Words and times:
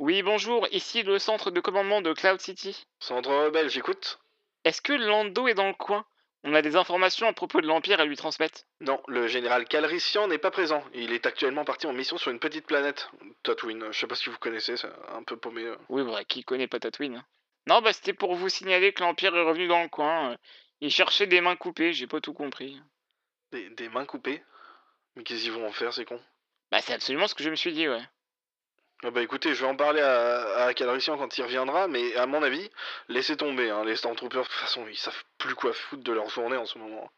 Oui, 0.00 0.22
bonjour, 0.22 0.66
ici 0.72 1.02
le 1.02 1.18
centre 1.18 1.50
de 1.50 1.60
commandement 1.60 2.00
de 2.00 2.14
Cloud 2.14 2.40
City. 2.40 2.86
Centre 3.00 3.28
rebelle, 3.30 3.68
j'écoute. 3.68 4.18
Est-ce 4.64 4.80
que 4.80 4.94
Lando 4.94 5.46
est 5.46 5.52
dans 5.52 5.66
le 5.68 5.74
coin? 5.74 6.06
On 6.42 6.54
a 6.54 6.62
des 6.62 6.74
informations 6.74 7.28
à 7.28 7.34
propos 7.34 7.60
de 7.60 7.66
l'Empire 7.66 8.00
à 8.00 8.06
lui 8.06 8.16
transmettre. 8.16 8.62
Non, 8.80 9.02
le 9.08 9.26
général 9.26 9.66
Calrissian 9.66 10.26
n'est 10.26 10.38
pas 10.38 10.50
présent. 10.50 10.82
Il 10.94 11.12
est 11.12 11.26
actuellement 11.26 11.66
parti 11.66 11.86
en 11.86 11.92
mission 11.92 12.16
sur 12.16 12.30
une 12.30 12.38
petite 12.38 12.64
planète. 12.66 13.10
Tatooine, 13.42 13.92
je 13.92 13.98
sais 14.00 14.06
pas 14.06 14.14
si 14.14 14.30
vous 14.30 14.38
connaissez, 14.38 14.78
c'est 14.78 14.88
un 15.12 15.22
peu 15.22 15.36
paumé. 15.36 15.64
euh. 15.64 15.76
Oui, 15.90 16.02
bah, 16.02 16.24
qui 16.24 16.44
connaît 16.44 16.66
pas 16.66 16.80
Tatooine 16.80 17.16
hein. 17.16 17.26
Non, 17.66 17.82
bah, 17.82 17.92
c'était 17.92 18.14
pour 18.14 18.34
vous 18.34 18.48
signaler 18.48 18.94
que 18.94 19.02
l'Empire 19.02 19.36
est 19.36 19.42
revenu 19.42 19.68
dans 19.68 19.82
le 19.82 19.90
coin. 19.90 20.30
euh, 20.30 20.36
Il 20.80 20.90
cherchait 20.90 21.26
des 21.26 21.42
mains 21.42 21.56
coupées, 21.56 21.92
j'ai 21.92 22.06
pas 22.06 22.22
tout 22.22 22.32
compris. 22.32 22.80
Des, 23.52 23.68
des 23.68 23.90
mains 23.90 24.06
coupées? 24.06 24.42
Mais 25.14 25.24
qu'est-ce 25.24 25.42
qu'ils 25.42 25.52
vont 25.52 25.66
en 25.68 25.72
faire, 25.72 25.92
ces 25.92 26.06
cons? 26.06 26.22
Bah, 26.70 26.80
c'est 26.80 26.94
absolument 26.94 27.26
ce 27.28 27.34
que 27.34 27.44
je 27.44 27.50
me 27.50 27.54
suis 27.56 27.74
dit, 27.74 27.86
ouais. 27.86 28.00
Ah 29.02 29.10
bah 29.10 29.22
écoutez, 29.22 29.54
je 29.54 29.60
vais 29.64 29.70
en 29.70 29.76
parler 29.76 30.00
à, 30.02 30.66
à 30.66 30.74
Calrissian 30.74 31.16
quand 31.16 31.36
il 31.38 31.42
reviendra, 31.42 31.88
mais 31.88 32.14
à 32.16 32.26
mon 32.26 32.42
avis, 32.42 32.70
laissez 33.08 33.36
tomber, 33.36 33.70
hein. 33.70 33.84
les 33.84 33.96
Stormtroopers, 33.96 34.42
de 34.42 34.46
toute 34.46 34.56
façon, 34.56 34.86
ils 34.88 34.96
savent 34.96 35.24
plus 35.38 35.54
quoi 35.54 35.72
foutre 35.72 36.02
de 36.02 36.12
leur 36.12 36.28
journée 36.28 36.56
en 36.58 36.66
ce 36.66 36.78
moment. 36.78 37.10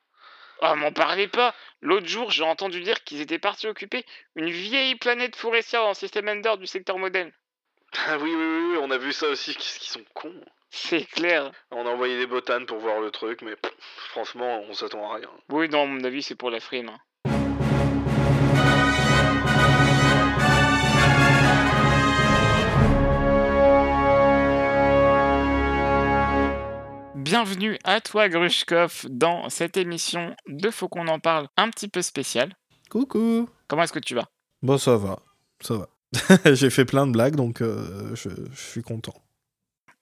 Oh, 0.60 0.74
m'en 0.76 0.92
parlez 0.92 1.26
pas 1.26 1.54
L'autre 1.80 2.06
jour, 2.06 2.30
j'ai 2.30 2.44
entendu 2.44 2.80
dire 2.82 3.02
qu'ils 3.02 3.20
étaient 3.20 3.40
partis 3.40 3.66
occuper 3.66 4.04
une 4.36 4.48
vieille 4.50 4.94
planète 4.94 5.34
forestière 5.34 5.82
dans 5.82 5.88
le 5.88 5.94
système 5.94 6.28
Ender 6.28 6.56
du 6.58 6.66
secteur 6.66 6.98
modèle. 6.98 7.32
Ah 8.06 8.16
oui, 8.16 8.30
oui, 8.34 8.44
oui, 8.46 8.64
oui, 8.72 8.78
on 8.80 8.90
a 8.90 8.96
vu 8.96 9.12
ça 9.12 9.28
aussi, 9.28 9.54
qu'est-ce 9.54 9.78
qu'ils 9.78 9.90
sont 9.92 10.04
cons 10.14 10.40
C'est 10.70 11.04
clair. 11.04 11.50
On 11.70 11.84
a 11.86 11.90
envoyé 11.90 12.16
des 12.16 12.26
botanes 12.26 12.64
pour 12.64 12.78
voir 12.78 13.00
le 13.00 13.10
truc, 13.10 13.42
mais 13.42 13.54
pff, 13.54 13.70
franchement, 14.08 14.60
on 14.66 14.72
s'attend 14.72 15.10
à 15.12 15.16
rien. 15.16 15.28
Oui, 15.50 15.68
non, 15.68 15.82
à 15.82 15.86
mon 15.86 16.02
avis, 16.04 16.22
c'est 16.22 16.34
pour 16.34 16.50
la 16.50 16.60
frime. 16.60 16.88
hein. 16.88 16.98
Bienvenue 27.32 27.78
à 27.84 28.02
toi, 28.02 28.28
Grushkov, 28.28 29.06
dans 29.08 29.48
cette 29.48 29.78
émission 29.78 30.36
de 30.48 30.68
Faut 30.68 30.90
qu'on 30.90 31.08
en 31.08 31.18
parle 31.18 31.48
un 31.56 31.70
petit 31.70 31.88
peu 31.88 32.02
spéciale. 32.02 32.54
Coucou. 32.90 33.48
Comment 33.68 33.84
est-ce 33.84 33.92
que 33.94 34.00
tu 34.00 34.14
vas? 34.14 34.28
Bon, 34.60 34.76
ça 34.76 34.98
va, 34.98 35.18
ça 35.62 35.76
va. 35.78 35.88
J'ai 36.54 36.68
fait 36.68 36.84
plein 36.84 37.06
de 37.06 37.12
blagues, 37.12 37.34
donc 37.34 37.62
euh, 37.62 38.14
je, 38.14 38.28
je 38.52 38.60
suis 38.60 38.82
content. 38.82 39.14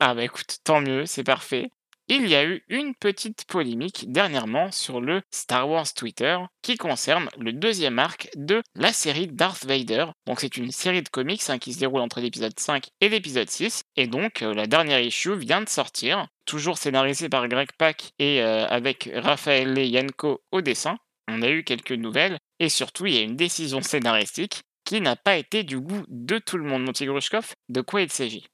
Ah 0.01 0.13
bah 0.17 0.25
écoute, 0.25 0.59
tant 0.65 0.81
mieux, 0.81 1.07
c'est 1.07 1.23
parfait. 1.23 1.71
Il 2.13 2.27
y 2.27 2.35
a 2.35 2.45
eu 2.45 2.65
une 2.69 2.97
petite 2.97 3.45
polémique 3.45 4.11
dernièrement 4.11 4.73
sur 4.73 5.01
le 5.01 5.23
Star 5.31 5.69
Wars 5.71 5.95
Twitter 5.95 6.39
qui 6.61 6.77
concerne 6.77 7.29
le 7.39 7.53
deuxième 7.53 8.01
arc 8.01 8.31
de 8.35 8.63
la 8.75 8.93
série 8.93 9.29
Darth 9.29 9.65
Vader. 9.65 10.07
Donc 10.27 10.41
c'est 10.41 10.57
une 10.57 10.73
série 10.73 11.03
de 11.03 11.09
comics 11.09 11.49
hein, 11.49 11.61
qui 11.61 11.73
se 11.73 11.79
déroule 11.79 12.01
entre 12.01 12.21
l'épisode 12.21 12.59
5 12.59 12.89
et 13.01 13.09
l'épisode 13.09 13.49
6. 13.49 13.85
Et 13.95 14.09
donc 14.09 14.43
euh, 14.43 14.53
la 14.53 14.67
dernière 14.67 15.01
issue 15.01 15.37
vient 15.37 15.61
de 15.61 15.69
sortir, 15.69 16.27
toujours 16.47 16.79
scénarisée 16.79 17.29
par 17.29 17.47
Greg 17.47 17.69
Pak 17.79 18.11
et 18.19 18.43
euh, 18.43 18.67
avec 18.67 19.09
Raphaël 19.15 19.79
Yanko 19.79 20.43
au 20.51 20.63
dessin. 20.63 20.99
On 21.29 21.43
a 21.43 21.49
eu 21.49 21.63
quelques 21.63 21.93
nouvelles 21.93 22.39
et 22.59 22.71
surtout 22.71 23.07
il 23.07 23.15
y 23.15 23.19
a 23.19 23.23
une 23.23 23.37
décision 23.37 23.83
scénaristique 23.83 24.63
qui 24.85 25.01
n'a 25.01 25.15
pas 25.15 25.37
été 25.37 25.63
du 25.63 25.79
goût 25.79 26.03
de 26.09 26.39
tout 26.39 26.57
le 26.57 26.65
monde. 26.65 26.83
Monty 26.83 27.07
Grushkov, 27.07 27.53
de 27.69 27.83
quoi 27.83 28.03
il 28.03 28.11
s'agit? 28.11 28.49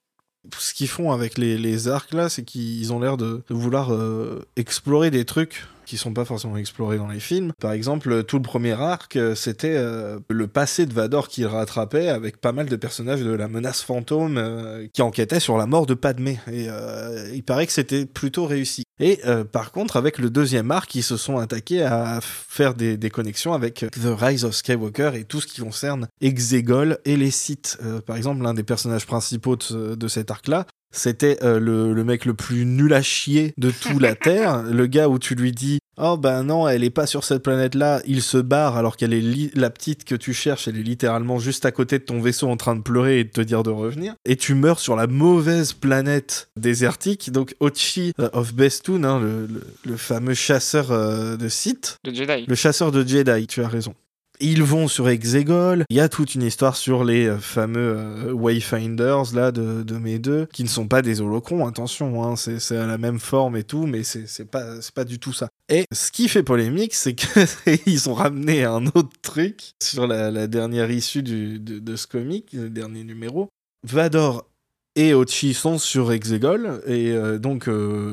Ce 0.58 0.74
qu'ils 0.74 0.88
font 0.88 1.12
avec 1.12 1.38
les, 1.38 1.88
arcs 1.88 2.14
là, 2.14 2.28
c'est 2.28 2.42
qu'ils 2.42 2.92
ont 2.92 3.00
l'air 3.00 3.16
de, 3.16 3.42
de 3.48 3.54
vouloir 3.54 3.92
euh, 3.92 4.46
explorer 4.56 5.10
des 5.10 5.24
trucs 5.24 5.64
qui 5.86 5.96
sont 5.96 6.12
pas 6.12 6.24
forcément 6.24 6.56
explorés 6.56 6.98
dans 6.98 7.08
les 7.08 7.20
films. 7.20 7.52
Par 7.60 7.72
exemple, 7.72 8.24
tout 8.24 8.36
le 8.36 8.42
premier 8.42 8.72
arc, 8.72 9.16
euh, 9.16 9.34
c'était 9.34 9.76
euh, 9.76 10.18
le 10.28 10.46
passé 10.46 10.84
de 10.86 10.92
Vador 10.92 11.28
qu'il 11.28 11.46
rattrapait 11.46 12.08
avec 12.08 12.40
pas 12.40 12.52
mal 12.52 12.66
de 12.66 12.76
personnages 12.76 13.22
de 13.22 13.30
la 13.30 13.48
menace 13.48 13.82
fantôme 13.82 14.36
euh, 14.38 14.86
qui 14.92 15.02
enquêtaient 15.02 15.40
sur 15.40 15.56
la 15.56 15.66
mort 15.66 15.86
de 15.86 15.94
Padmé. 15.94 16.38
Et 16.50 16.66
euh, 16.68 17.30
il 17.34 17.42
paraît 17.42 17.66
que 17.66 17.72
c'était 17.72 18.06
plutôt 18.06 18.46
réussi. 18.46 18.82
Et 18.98 19.20
euh, 19.26 19.44
par 19.44 19.72
contre, 19.72 19.96
avec 19.96 20.18
le 20.18 20.30
deuxième 20.30 20.70
arc, 20.70 20.94
ils 20.94 21.02
se 21.02 21.16
sont 21.16 21.36
attaqués 21.36 21.82
à 21.82 22.20
faire 22.22 22.74
des, 22.74 22.98
connexions 23.10 23.52
avec 23.52 23.84
The 23.92 24.18
Rise 24.18 24.44
of 24.44 24.54
Skywalker 24.54 25.12
et 25.14 25.24
tout 25.24 25.40
ce 25.40 25.46
qui 25.46 25.60
concerne 25.60 26.08
Exegol 26.20 26.98
et 27.04 27.16
les 27.16 27.30
Sith. 27.30 27.78
Euh, 27.82 28.00
par 28.00 28.16
exemple, 28.16 28.42
l'un 28.42 28.54
des 28.54 28.62
personnages 28.62 29.06
principaux 29.06 29.56
de 29.56 30.08
cet 30.08 30.30
arc-là, 30.30 30.66
c'était 30.98 31.38
euh, 31.42 31.58
le, 31.60 31.92
le 31.92 32.04
mec 32.04 32.24
le 32.24 32.34
plus 32.34 32.64
nul 32.64 32.92
à 32.94 33.02
chier 33.02 33.52
de 33.56 33.70
toute 33.70 34.00
la 34.00 34.14
Terre. 34.16 34.62
Le 34.62 34.86
gars 34.86 35.08
où 35.08 35.18
tu 35.18 35.34
lui 35.34 35.52
dis 35.52 35.78
Oh 35.98 36.18
ben 36.18 36.42
non, 36.42 36.68
elle 36.68 36.84
est 36.84 36.90
pas 36.90 37.06
sur 37.06 37.24
cette 37.24 37.42
planète-là, 37.42 38.02
il 38.06 38.20
se 38.20 38.36
barre 38.36 38.76
alors 38.76 38.98
qu'elle 38.98 39.14
est 39.14 39.54
la 39.56 39.70
petite 39.70 40.04
que 40.04 40.14
tu 40.14 40.34
cherches, 40.34 40.68
elle 40.68 40.76
est 40.76 40.82
littéralement 40.82 41.38
juste 41.38 41.64
à 41.64 41.72
côté 41.72 41.98
de 41.98 42.04
ton 42.04 42.20
vaisseau 42.20 42.48
en 42.48 42.58
train 42.58 42.76
de 42.76 42.82
pleurer 42.82 43.20
et 43.20 43.24
de 43.24 43.30
te 43.30 43.40
dire 43.40 43.62
de 43.62 43.70
revenir. 43.70 44.14
Et 44.26 44.36
tu 44.36 44.54
meurs 44.54 44.78
sur 44.78 44.94
la 44.94 45.06
mauvaise 45.06 45.72
planète 45.72 46.50
désertique, 46.60 47.32
donc 47.32 47.54
Ochi 47.60 48.12
euh, 48.20 48.28
of 48.34 48.52
Bestoon, 48.52 49.04
hein, 49.04 49.20
le, 49.20 49.46
le- 49.46 49.66
le 49.86 49.96
fameux 49.96 50.34
chasseur 50.34 50.92
euh, 50.92 51.36
de 51.38 51.48
Sith. 51.48 51.96
de 52.04 52.12
Jedi 52.12 52.44
Le 52.46 52.54
chasseur 52.54 52.92
de 52.92 53.02
Jedi, 53.06 53.46
tu 53.46 53.62
as 53.62 53.68
raison. 53.68 53.94
Ils 54.40 54.62
vont 54.62 54.88
sur 54.88 55.08
Exegol. 55.08 55.84
Il 55.88 55.96
y 55.96 56.00
a 56.00 56.08
toute 56.08 56.34
une 56.34 56.42
histoire 56.42 56.76
sur 56.76 57.04
les 57.04 57.26
euh, 57.26 57.38
fameux 57.38 57.96
euh, 57.96 58.32
Wayfinders 58.32 59.34
là 59.34 59.52
de, 59.52 59.82
de 59.82 59.96
mes 59.96 60.18
deux, 60.18 60.46
qui 60.52 60.62
ne 60.62 60.68
sont 60.68 60.88
pas 60.88 61.02
des 61.02 61.20
holocrons, 61.20 61.66
attention, 61.66 62.24
hein, 62.24 62.36
c'est 62.36 62.76
à 62.76 62.86
la 62.86 62.98
même 62.98 63.18
forme 63.18 63.56
et 63.56 63.64
tout, 63.64 63.86
mais 63.86 64.02
c'est 64.02 64.50
pas, 64.50 64.64
pas 64.94 65.04
du 65.04 65.18
tout 65.18 65.32
ça. 65.32 65.48
Et 65.68 65.84
ce 65.92 66.10
qui 66.10 66.28
fait 66.28 66.42
polémique, 66.42 66.94
c'est 66.94 67.14
qu'ils 67.14 68.08
ont 68.08 68.14
ramené 68.14 68.64
un 68.64 68.86
autre 68.86 69.16
truc 69.22 69.72
sur 69.82 70.06
la, 70.06 70.46
dernière 70.46 70.90
issue 70.90 71.22
de, 71.22 71.58
de 71.58 71.96
ce 71.96 72.06
comic, 72.06 72.52
le 72.52 72.70
dernier 72.70 73.04
numéro. 73.04 73.48
Vador 73.84 74.46
et 74.94 75.12
Ochi 75.12 75.54
sont 75.54 75.78
sur 75.78 76.12
Exegol, 76.12 76.82
et 76.86 77.12
euh, 77.12 77.38
donc... 77.38 77.68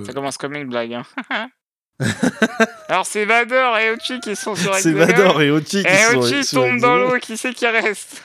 Ça 0.06 0.14
commence 0.14 0.38
comme 0.38 0.56
une 0.56 0.70
blague. 0.70 0.94
Hein. 0.94 1.06
Alors 2.90 3.06
c'est 3.06 3.26
Vador 3.26 3.78
et 3.78 3.92
Ochi 3.92 4.20
qui 4.20 4.36
sont 4.36 4.56
sur 4.56 4.74
c'est. 4.76 4.92
Vador 4.92 5.42
et 5.42 5.52
Ochi 5.52 5.84
qui 5.84 5.88
Et 5.88 6.12
sont 6.12 6.18
Ochi 6.20 6.44
sur 6.44 6.62
tombe 6.62 6.80
dans 6.80 6.96
l'eau, 6.98 7.18
qui 7.20 7.38
c'est 7.38 7.54
qui 7.54 7.68
reste? 7.68 8.24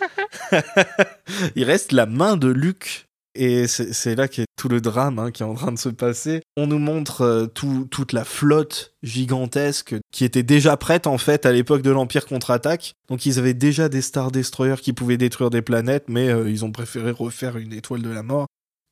Il 1.57 1.65
reste 1.65 1.93
la 1.93 2.07
main 2.07 2.37
de 2.37 2.49
Luke. 2.49 3.05
Et 3.41 3.69
c'est 3.69 3.93
c'est 3.93 4.17
là 4.17 4.27
qu'est 4.27 4.47
tout 4.57 4.69
le 4.69 4.81
drame 4.81 5.21
hein, 5.21 5.31
qui 5.31 5.45
est 5.45 5.47
en 5.47 5.55
train 5.55 5.71
de 5.71 5.79
se 5.79 5.91
passer. 5.91 6.41
On 6.57 6.67
nous 6.67 6.81
montre 6.81 7.21
euh, 7.23 7.47
tout- 7.47 7.87
toute 7.89 8.13
la 8.13 8.25
flotte 8.25 8.95
gigantesque 9.05 9.95
qui 10.11 10.25
était 10.25 10.43
déjà 10.43 10.77
prête 10.77 11.07
en 11.07 11.19
fait 11.19 11.47
à 11.47 11.53
l'époque 11.53 11.83
de 11.83 11.91
l'Empire 11.93 12.27
contre-attaque. 12.27 12.95
Donc 13.09 13.27
ils 13.27 13.39
avaient 13.39 13.55
déjà 13.55 13.89
des 13.89 14.03
Star 14.03 14.33
Destroyers 14.33 14.79
qui 14.83 14.93
pouvaient 14.93 15.19
détruire 15.19 15.51
des 15.51 15.63
planètes, 15.63 16.07
mais 16.09 16.31
euh, 16.31 16.51
ils 16.51 16.65
ont 16.65 16.73
préféré 16.73 17.13
refaire 17.13 17.59
une 17.59 17.73
étoile 17.75 18.03
de 18.03 18.11
la 18.11 18.25
mort. 18.25 18.47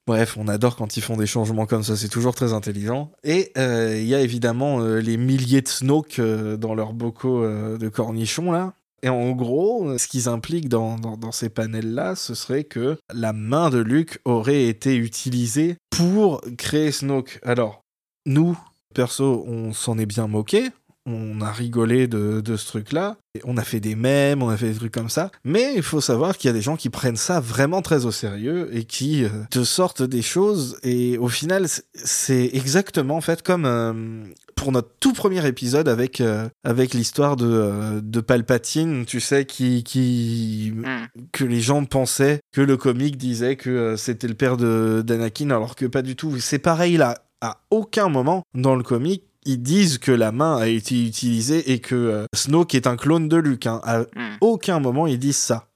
Bref, 0.06 0.36
on 0.38 0.46
adore 0.46 0.76
quand 0.76 0.96
ils 0.96 1.02
font 1.02 1.16
des 1.16 1.26
changements 1.26 1.66
comme 1.66 1.82
ça, 1.82 1.96
c'est 1.96 2.08
toujours 2.08 2.34
très 2.34 2.52
intelligent. 2.52 3.10
Et 3.24 3.50
euh, 3.58 3.98
il 3.98 4.06
y 4.06 4.14
a 4.14 4.20
évidemment 4.20 4.80
euh, 4.80 5.00
les 5.00 5.16
milliers 5.16 5.62
de 5.62 5.68
Snoke 5.68 6.20
euh, 6.20 6.56
dans 6.56 6.74
leurs 6.74 6.92
bocaux 6.92 7.44
de 7.44 7.88
cornichons 7.88 8.52
là. 8.52 8.74
Et 9.02 9.08
en 9.08 9.32
gros, 9.32 9.98
ce 9.98 10.08
qu'ils 10.08 10.28
impliquent 10.28 10.68
dans, 10.68 10.96
dans, 10.96 11.16
dans 11.16 11.32
ces 11.32 11.48
panels-là, 11.48 12.14
ce 12.16 12.34
serait 12.34 12.64
que 12.64 12.98
la 13.12 13.32
main 13.32 13.68
de 13.68 13.78
Luke 13.78 14.20
aurait 14.24 14.64
été 14.64 14.96
utilisée 14.96 15.76
pour 15.90 16.40
créer 16.56 16.92
Snoke. 16.92 17.38
Alors, 17.42 17.82
nous, 18.24 18.58
perso, 18.94 19.44
on 19.46 19.72
s'en 19.72 19.98
est 19.98 20.06
bien 20.06 20.26
moqué. 20.26 20.70
On 21.06 21.40
a 21.40 21.52
rigolé 21.52 22.08
de, 22.08 22.40
de 22.40 22.56
ce 22.56 22.66
truc-là. 22.66 23.16
On 23.44 23.56
a 23.56 23.62
fait 23.62 23.80
des 23.80 23.94
mèmes, 23.94 24.42
on 24.42 24.48
a 24.48 24.56
fait 24.56 24.70
des 24.70 24.74
trucs 24.74 24.92
comme 24.92 25.08
ça. 25.10 25.30
Mais 25.44 25.74
il 25.76 25.82
faut 25.82 26.00
savoir 26.00 26.36
qu'il 26.36 26.48
y 26.48 26.50
a 26.50 26.54
des 26.54 26.62
gens 26.62 26.76
qui 26.76 26.90
prennent 26.90 27.16
ça 27.16 27.38
vraiment 27.38 27.80
très 27.82 28.04
au 28.06 28.10
sérieux 28.10 28.68
et 28.72 28.84
qui 28.84 29.24
euh, 29.24 29.28
te 29.50 29.62
sortent 29.62 30.02
des 30.02 30.22
choses. 30.22 30.78
Et 30.82 31.16
au 31.18 31.28
final, 31.28 31.66
c'est- 31.94 32.50
exactement 32.54 33.16
en 33.16 33.20
fait 33.20 33.42
comme 33.42 33.66
euh, 33.66 34.24
pour 34.56 34.72
notre 34.72 34.88
tout 34.98 35.12
premier 35.12 35.46
épisode 35.46 35.86
avec, 35.88 36.20
euh, 36.20 36.48
avec 36.64 36.92
l'histoire 36.94 37.36
de, 37.36 37.46
euh, 37.46 38.00
de 38.02 38.20
Palpatine, 38.20 39.04
tu 39.04 39.20
sais, 39.20 39.44
qui, 39.44 39.84
qui, 39.84 40.72
Hmm. 40.74 41.06
que 41.32 41.44
les 41.44 41.60
gens 41.60 41.84
pensaient 41.84 42.40
que 42.52 42.60
le 42.62 42.76
comic 42.76 43.16
disait 43.16 43.56
que 43.56 43.70
euh, 43.70 43.96
c'était 43.96 44.28
le 44.28 44.34
père 44.34 44.56
d'Anakin, 44.56 45.50
alors 45.50 45.76
que 45.76 45.86
pas 45.86 46.02
du 46.02 46.16
tout. 46.16 46.38
C'est 46.38 46.58
pareil 46.58 46.96
là. 46.96 47.18
À 47.42 47.58
aucun 47.70 48.08
moment 48.08 48.42
dans 48.54 48.74
le 48.76 48.82
comic, 48.82 49.22
ils 49.46 49.62
disent 49.62 49.96
que 49.98 50.12
la 50.12 50.32
main 50.32 50.56
a 50.58 50.66
été 50.66 51.02
utilisée 51.06 51.72
et 51.72 51.78
que 51.78 51.94
euh, 51.94 52.24
Snoke 52.34 52.74
est 52.74 52.86
un 52.86 52.96
clone 52.96 53.28
de 53.28 53.36
Luke. 53.36 53.66
hein. 53.66 53.80
À 53.84 54.00
Hmm. 54.00 54.36
aucun 54.40 54.80
moment 54.80 55.06
ils 55.06 55.18
disent 55.18 55.36
ça. 55.38 55.68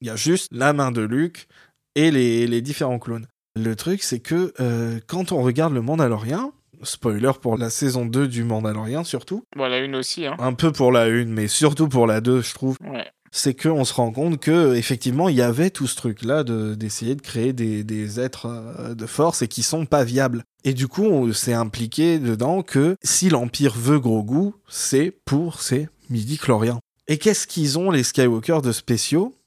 Il 0.00 0.06
y 0.06 0.10
a 0.10 0.16
juste 0.16 0.48
la 0.52 0.72
main 0.72 0.92
de 0.92 1.02
Luke 1.02 1.46
et 1.94 2.10
les, 2.10 2.46
les 2.46 2.60
différents 2.62 2.98
clones. 2.98 3.26
Le 3.58 3.74
truc, 3.74 4.02
c'est 4.02 4.20
que 4.20 4.52
euh, 4.60 5.00
quand 5.06 5.32
on 5.32 5.42
regarde 5.42 5.72
le 5.72 5.80
Mandalorien, 5.80 6.52
spoiler 6.82 7.32
pour 7.40 7.56
la 7.56 7.70
saison 7.70 8.04
2 8.04 8.28
du 8.28 8.44
Mandalorien 8.44 9.02
surtout, 9.04 9.42
Voilà, 9.56 9.78
une 9.78 9.96
aussi. 9.96 10.26
Hein. 10.26 10.36
un 10.38 10.52
peu 10.52 10.72
pour 10.72 10.92
la 10.92 11.04
1, 11.04 11.24
mais 11.26 11.48
surtout 11.48 11.88
pour 11.88 12.06
la 12.06 12.20
2, 12.20 12.42
je 12.42 12.52
trouve, 12.52 12.76
Ouais. 12.84 13.06
c'est 13.32 13.54
qu'on 13.58 13.84
se 13.86 13.94
rend 13.94 14.12
compte 14.12 14.38
que 14.38 14.74
effectivement 14.74 15.30
il 15.30 15.36
y 15.36 15.40
avait 15.42 15.70
tout 15.70 15.86
ce 15.86 15.96
truc 15.96 16.22
là 16.22 16.44
de 16.44 16.74
d'essayer 16.74 17.14
de 17.14 17.22
créer 17.22 17.54
des, 17.54 17.82
des 17.82 18.20
êtres 18.20 18.46
euh, 18.46 18.94
de 18.94 19.06
force 19.06 19.40
et 19.40 19.48
qui 19.48 19.62
sont 19.62 19.86
pas 19.86 20.04
viables. 20.04 20.44
Et 20.66 20.74
du 20.74 20.88
coup, 20.88 21.04
on 21.04 21.32
s'est 21.32 21.54
impliqué 21.54 22.18
dedans 22.18 22.64
que 22.64 22.96
si 23.04 23.28
l'Empire 23.28 23.76
veut 23.76 24.00
gros 24.00 24.24
goût, 24.24 24.56
c'est 24.68 25.12
pour 25.12 25.60
ces 25.60 25.88
midi-chloriens. 26.10 26.80
Et 27.06 27.18
qu'est-ce 27.18 27.46
qu'ils 27.46 27.78
ont 27.78 27.92
les 27.92 28.02
Skywalker 28.02 28.58
de 28.64 28.72
spéciaux 28.72 29.38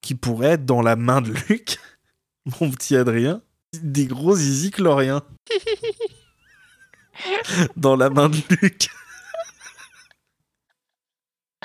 qui 0.00 0.16
pourraient 0.16 0.54
être 0.54 0.66
dans 0.66 0.82
la 0.82 0.96
main 0.96 1.20
de 1.20 1.32
Luke 1.48 1.78
mon 2.60 2.72
petit 2.72 2.96
Adrien, 2.96 3.42
des 3.80 4.06
gros 4.06 4.34
zizi 4.34 4.72
chloriens 4.72 5.22
dans 7.76 7.94
la 7.94 8.10
main 8.10 8.28
de 8.28 8.38
Luc. 8.60 8.88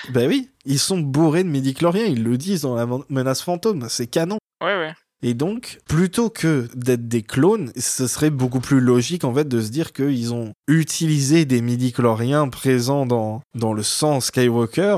ben 0.10 0.28
oui, 0.28 0.52
ils 0.64 0.78
sont 0.78 1.00
bourrés 1.00 1.44
de 1.44 1.50
midi-chloriens, 1.50 2.06
ils 2.06 2.24
le 2.24 2.38
disent 2.38 2.62
dans 2.62 2.76
la 2.76 2.86
menace 3.10 3.42
fantôme, 3.42 3.90
c'est 3.90 4.06
canon. 4.06 4.38
Ouais, 4.62 4.78
ouais. 4.78 4.94
Et 5.24 5.34
donc, 5.34 5.80
plutôt 5.88 6.30
que 6.30 6.68
d'être 6.74 7.08
des 7.08 7.22
clones, 7.22 7.72
ce 7.78 8.08
serait 8.08 8.32
beaucoup 8.32 8.60
plus 8.60 8.80
logique 8.80 9.24
en 9.24 9.34
fait 9.34 9.48
de 9.48 9.62
se 9.62 9.70
dire 9.70 9.94
qu'ils 9.94 10.34
ont 10.34 10.54
utilisé 10.68 11.46
des 11.46 11.62
midi-chloriens 11.62 12.50
présents 12.50 13.06
dans, 13.06 13.42
dans 13.54 13.74
le 13.74 13.84
sang 13.84 14.20
Skywalker 14.20 14.98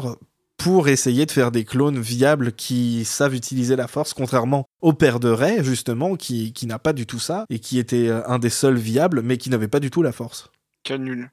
pour 0.57 0.87
essayer 0.87 1.25
de 1.25 1.31
faire 1.31 1.51
des 1.51 1.65
clones 1.65 1.99
viables 1.99 2.53
qui 2.53 3.03
savent 3.03 3.35
utiliser 3.35 3.75
la 3.75 3.87
force, 3.89 4.13
contrairement 4.13 4.65
au 4.81 4.93
père 4.93 5.19
de 5.19 5.27
Rey, 5.27 5.61
justement, 5.61 6.15
qui, 6.15 6.53
qui 6.53 6.67
n'a 6.67 6.79
pas 6.79 6.93
du 6.93 7.05
tout 7.05 7.19
ça, 7.19 7.45
et 7.49 7.59
qui 7.59 7.79
était 7.79 8.07
euh, 8.07 8.25
un 8.27 8.39
des 8.39 8.49
seuls 8.49 8.77
viables, 8.77 9.21
mais 9.23 9.37
qui 9.37 9.49
n'avait 9.49 9.67
pas 9.67 9.81
du 9.81 9.91
tout 9.91 10.03
la 10.03 10.13
force. 10.13 10.49
Quel 10.83 11.01
nul. 11.03 11.31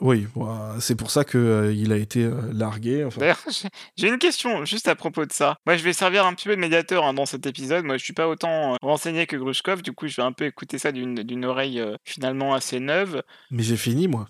Oui, 0.00 0.26
c'est 0.78 0.94
pour 0.94 1.10
ça 1.10 1.24
qu'il 1.24 1.40
euh, 1.40 1.72
il 1.72 1.92
a 1.92 1.96
été 1.96 2.24
euh, 2.24 2.52
largué. 2.52 3.06
D'ailleurs, 3.16 3.40
j'ai 3.96 4.08
une 4.08 4.18
question 4.18 4.64
juste 4.64 4.88
à 4.88 4.94
propos 4.94 5.26
de 5.26 5.32
ça. 5.32 5.56
Moi, 5.66 5.76
je 5.76 5.84
vais 5.84 5.92
servir 5.92 6.24
un 6.24 6.34
petit 6.34 6.48
peu 6.48 6.56
de 6.56 6.60
médiateur 6.60 7.04
hein, 7.04 7.12
dans 7.12 7.26
cet 7.26 7.46
épisode. 7.46 7.84
Moi, 7.84 7.98
je 7.98 8.04
suis 8.04 8.14
pas 8.14 8.28
autant 8.28 8.76
renseigné 8.82 9.26
que 9.26 9.36
Grushkov, 9.36 9.82
du 9.82 9.92
coup, 9.92 10.06
je 10.06 10.16
vais 10.16 10.22
un 10.22 10.32
peu 10.32 10.46
écouter 10.46 10.78
ça 10.78 10.92
d'une 10.92 11.44
oreille 11.44 11.82
finalement 12.04 12.54
assez 12.54 12.80
neuve. 12.80 13.22
Mais 13.50 13.62
j'ai 13.62 13.76
fini, 13.76 14.08
moi 14.08 14.28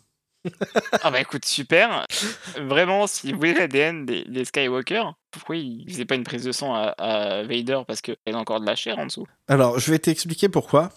ah 1.03 1.11
bah 1.11 1.21
écoute, 1.21 1.45
super. 1.45 2.07
Vraiment, 2.57 3.07
si 3.07 3.33
vous 3.33 3.39
voulez 3.39 3.55
l'ADN 3.55 4.07
des, 4.07 4.25
des 4.25 4.45
Skywalker, 4.45 5.05
pourquoi 5.31 5.57
il 5.57 5.89
faisait 5.89 6.05
pas 6.05 6.15
une 6.15 6.25
prise 6.25 6.45
de 6.45 6.53
sang 6.53 6.75
à, 6.75 7.43
Vader? 7.43 7.83
Parce 7.87 8.01
qu'il 8.01 8.17
a 8.27 8.37
encore 8.37 8.61
de 8.61 8.67
la 8.67 8.75
chair 8.75 8.99
en 8.99 9.07
dessous 9.07 9.27
Alors, 9.49 9.79
je 9.79 9.91
vais 9.91 9.99
t'expliquer 9.99 10.49
pourquoi. 10.49 10.91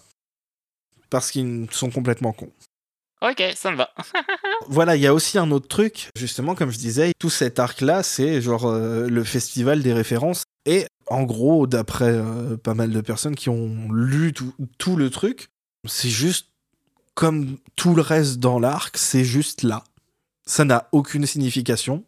Parce 1.10 1.30
qu'ils 1.30 1.68
sont 1.70 1.90
complètement 1.90 2.32
cons. 2.32 2.52
Ok, 3.24 3.42
ça 3.56 3.70
me 3.70 3.76
va. 3.76 3.90
voilà, 4.68 4.96
il 4.96 5.02
y 5.02 5.06
a 5.06 5.14
aussi 5.14 5.38
un 5.38 5.50
autre 5.50 5.66
truc, 5.66 6.10
justement, 6.14 6.54
comme 6.54 6.70
je 6.70 6.76
disais, 6.76 7.12
tout 7.18 7.30
cet 7.30 7.58
arc-là, 7.58 8.02
c'est 8.02 8.42
genre 8.42 8.66
euh, 8.66 9.08
le 9.08 9.24
festival 9.24 9.82
des 9.82 9.94
références. 9.94 10.42
Et 10.66 10.86
en 11.06 11.22
gros, 11.22 11.66
d'après 11.66 12.10
euh, 12.10 12.58
pas 12.58 12.74
mal 12.74 12.90
de 12.90 13.00
personnes 13.00 13.34
qui 13.34 13.48
ont 13.48 13.90
lu 13.90 14.34
tout 14.34 14.96
le 14.96 15.08
truc, 15.08 15.48
c'est 15.88 16.10
juste 16.10 16.48
comme 17.14 17.56
tout 17.76 17.94
le 17.94 18.02
reste 18.02 18.40
dans 18.40 18.58
l'arc, 18.58 18.98
c'est 18.98 19.24
juste 19.24 19.62
là. 19.62 19.84
Ça 20.46 20.66
n'a 20.66 20.88
aucune 20.92 21.24
signification, 21.24 22.04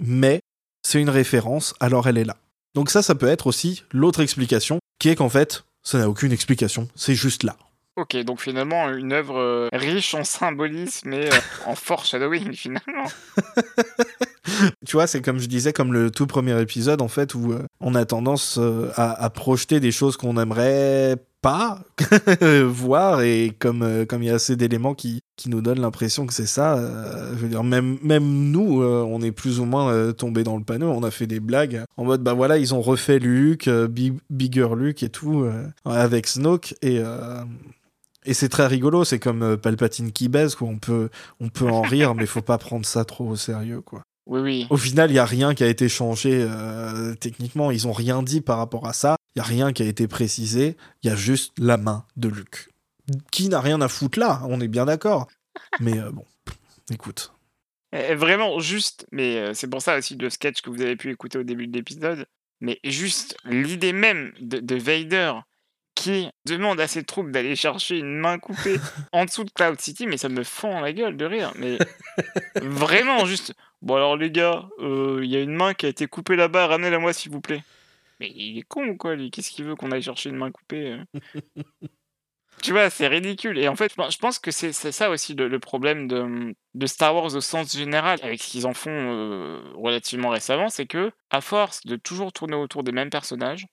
mais 0.00 0.40
c'est 0.82 1.00
une 1.00 1.10
référence, 1.10 1.74
alors 1.78 2.08
elle 2.08 2.16
est 2.16 2.24
là. 2.24 2.38
Donc 2.74 2.88
ça, 2.88 3.02
ça 3.02 3.14
peut 3.14 3.28
être 3.28 3.48
aussi 3.48 3.82
l'autre 3.92 4.20
explication, 4.20 4.78
qui 4.98 5.10
est 5.10 5.16
qu'en 5.16 5.28
fait, 5.28 5.64
ça 5.82 5.98
n'a 5.98 6.08
aucune 6.08 6.32
explication, 6.32 6.88
c'est 6.94 7.14
juste 7.14 7.42
là. 7.42 7.56
Ok, 7.98 8.16
donc 8.18 8.40
finalement, 8.40 8.88
une 8.90 9.12
œuvre 9.12 9.40
euh, 9.40 9.68
riche 9.72 10.14
en 10.14 10.22
symbolisme 10.22 11.12
et 11.12 11.26
euh, 11.26 11.36
en 11.66 11.74
foreshadowing, 11.74 12.52
finalement. 12.54 13.08
tu 14.86 14.92
vois, 14.92 15.08
c'est 15.08 15.20
comme 15.20 15.40
je 15.40 15.48
disais, 15.48 15.72
comme 15.72 15.92
le 15.92 16.12
tout 16.12 16.28
premier 16.28 16.60
épisode, 16.60 17.02
en 17.02 17.08
fait, 17.08 17.34
où 17.34 17.50
euh, 17.50 17.66
on 17.80 17.96
a 17.96 18.04
tendance 18.04 18.60
à, 18.94 19.30
projeter 19.30 19.80
des 19.80 19.90
choses 19.90 20.16
qu'on 20.16 20.40
aimerait 20.40 21.16
pas 21.42 21.80
voir 22.66 23.22
et 23.22 23.52
comme 23.58 24.06
comme 24.06 24.24
il 24.24 24.26
y 24.26 24.30
a 24.30 24.34
assez 24.34 24.56
d'éléments 24.56 24.94
qui, 24.94 25.20
qui 25.36 25.48
nous 25.48 25.60
donnent 25.60 25.80
l'impression 25.80 26.26
que 26.26 26.34
c'est 26.34 26.46
ça 26.46 26.76
je 27.30 27.36
veux 27.36 27.48
dire 27.48 27.62
même 27.62 27.96
même 28.02 28.50
nous 28.50 28.82
on 28.82 29.22
est 29.22 29.30
plus 29.30 29.60
ou 29.60 29.64
moins 29.64 30.12
tombé 30.12 30.42
dans 30.42 30.56
le 30.56 30.64
panneau 30.64 30.90
on 30.90 31.04
a 31.04 31.12
fait 31.12 31.28
des 31.28 31.38
blagues 31.38 31.84
en 31.96 32.04
mode 32.04 32.24
bah 32.24 32.32
voilà 32.32 32.58
ils 32.58 32.74
ont 32.74 32.80
refait 32.80 33.20
Luke 33.20 33.70
Bigger 34.30 34.68
Luke 34.76 35.04
et 35.04 35.10
tout 35.10 35.48
avec 35.84 36.26
Snoke 36.26 36.74
et 36.82 37.00
et 38.28 38.34
c'est 38.34 38.50
très 38.50 38.66
rigolo, 38.66 39.04
c'est 39.04 39.18
comme 39.18 39.42
euh, 39.42 39.56
Palpatine 39.56 40.12
qui 40.12 40.28
baise, 40.28 40.54
quoi. 40.54 40.68
On 40.68 40.76
peut, 40.76 41.08
on 41.40 41.48
peut 41.48 41.66
en 41.66 41.80
rire, 41.80 42.14
mais 42.14 42.26
faut 42.26 42.42
pas 42.42 42.58
prendre 42.58 42.84
ça 42.84 43.06
trop 43.06 43.26
au 43.26 43.36
sérieux, 43.36 43.80
quoi. 43.80 44.02
Oui, 44.26 44.40
oui. 44.40 44.66
Au 44.68 44.76
final, 44.76 45.10
il 45.10 45.14
y 45.14 45.18
a 45.18 45.24
rien 45.24 45.54
qui 45.54 45.64
a 45.64 45.66
été 45.66 45.88
changé 45.88 46.46
euh, 46.46 47.14
techniquement. 47.14 47.70
Ils 47.70 47.88
ont 47.88 47.92
rien 47.92 48.22
dit 48.22 48.42
par 48.42 48.58
rapport 48.58 48.86
à 48.86 48.92
ça. 48.92 49.16
Il 49.34 49.38
y 49.38 49.40
a 49.40 49.44
rien 49.44 49.72
qui 49.72 49.82
a 49.82 49.86
été 49.86 50.06
précisé. 50.06 50.76
Il 51.02 51.08
y 51.08 51.10
a 51.10 51.16
juste 51.16 51.54
la 51.56 51.78
main 51.78 52.04
de 52.18 52.28
Luke, 52.28 52.68
qui 53.30 53.48
n'a 53.48 53.62
rien 53.62 53.80
à 53.80 53.88
foutre 53.88 54.18
là. 54.18 54.42
On 54.46 54.60
est 54.60 54.68
bien 54.68 54.84
d'accord. 54.84 55.26
Mais 55.80 55.98
euh, 55.98 56.10
bon, 56.10 56.26
écoute. 56.92 57.32
Vraiment 57.90 58.60
juste, 58.60 59.06
mais 59.10 59.54
c'est 59.54 59.70
pour 59.70 59.80
ça 59.80 59.96
aussi 59.96 60.16
le 60.16 60.28
sketch 60.28 60.60
que 60.60 60.68
vous 60.68 60.82
avez 60.82 60.96
pu 60.96 61.10
écouter 61.10 61.38
au 61.38 61.42
début 61.42 61.66
de 61.66 61.74
l'épisode. 61.74 62.26
Mais 62.60 62.78
juste 62.84 63.38
l'idée 63.46 63.94
même 63.94 64.34
de, 64.38 64.58
de 64.58 64.74
Vader 64.74 65.32
qui 65.98 66.28
demande 66.46 66.78
à 66.78 66.86
ses 66.86 67.02
troupes 67.02 67.32
d'aller 67.32 67.56
chercher 67.56 67.98
une 67.98 68.16
main 68.16 68.38
coupée 68.38 68.76
en 69.12 69.24
dessous 69.24 69.42
de 69.42 69.50
Cloud 69.50 69.80
City, 69.80 70.06
mais 70.06 70.16
ça 70.16 70.28
me 70.28 70.44
fend 70.44 70.80
la 70.80 70.92
gueule 70.92 71.16
de 71.16 71.24
rire. 71.24 71.52
Mais 71.56 71.76
vraiment, 72.62 73.24
juste. 73.24 73.52
Bon, 73.82 73.96
alors 73.96 74.16
les 74.16 74.30
gars, 74.30 74.68
euh, 74.78 75.20
il 75.24 75.30
y 75.30 75.36
a 75.36 75.40
une 75.40 75.54
main 75.54 75.74
qui 75.74 75.86
a 75.86 75.88
été 75.88 76.06
coupée 76.06 76.36
là-bas, 76.36 76.68
ramenez-la 76.68 77.00
moi 77.00 77.12
s'il 77.12 77.32
vous 77.32 77.40
plaît. 77.40 77.64
Mais 78.20 78.30
il 78.34 78.58
est 78.58 78.62
con 78.62 78.86
ou 78.86 78.96
quoi, 78.96 79.16
lui? 79.16 79.32
Qu'est-ce 79.32 79.50
qu'il 79.50 79.64
veut 79.64 79.74
qu'on 79.74 79.90
aille 79.90 80.02
chercher 80.02 80.30
une 80.30 80.36
main 80.36 80.52
coupée 80.52 80.98
euh? 81.14 81.20
Tu 82.62 82.72
vois, 82.72 82.90
c'est 82.90 83.06
ridicule. 83.06 83.58
Et 83.58 83.68
en 83.68 83.76
fait, 83.76 83.92
je 83.92 84.18
pense 84.18 84.38
que 84.40 84.50
c'est 84.50 84.72
ça 84.72 85.10
aussi 85.10 85.34
le, 85.34 85.58
problème 85.60 86.08
de, 86.08 86.54
de, 86.74 86.86
Star 86.86 87.14
Wars 87.14 87.34
au 87.36 87.40
sens 87.40 87.76
général, 87.76 88.18
avec 88.22 88.42
ce 88.42 88.50
qu'ils 88.50 88.66
en 88.66 88.74
font 88.74 88.90
euh, 88.90 89.60
relativement 89.76 90.30
récemment, 90.30 90.68
c'est 90.68 90.86
que, 90.86 91.12
à 91.30 91.40
force 91.40 91.86
de 91.86 91.94
toujours 91.94 92.32
tourner 92.32 92.56
autour 92.56 92.82
des 92.82 92.90
mêmes 92.90 93.10
personnages, 93.10 93.66